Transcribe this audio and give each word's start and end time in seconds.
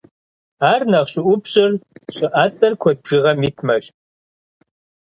Ар 0.71 0.81
нэхъ 0.91 1.07
щыӏупщӏыр 1.11 1.71
щыӏэцӏэр 2.15 2.73
куэд 2.81 2.97
бжыгъэм 3.03 3.39
итмэщ. 3.47 3.85